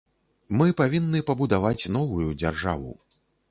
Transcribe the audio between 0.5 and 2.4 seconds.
Мы павінны пабудаваць новую